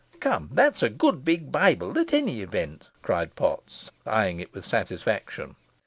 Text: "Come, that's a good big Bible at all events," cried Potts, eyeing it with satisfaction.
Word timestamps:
"Come, 0.19 0.49
that's 0.51 0.81
a 0.81 0.89
good 0.89 1.23
big 1.23 1.51
Bible 1.51 1.95
at 1.99 2.11
all 2.11 2.27
events," 2.27 2.89
cried 3.03 3.35
Potts, 3.35 3.91
eyeing 4.07 4.39
it 4.39 4.51
with 4.51 4.65
satisfaction. 4.65 5.55